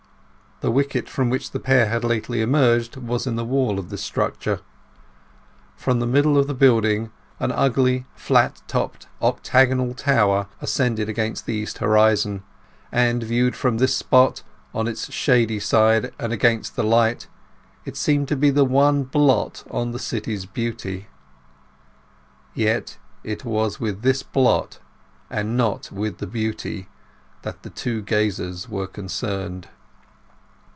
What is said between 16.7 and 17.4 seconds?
the light,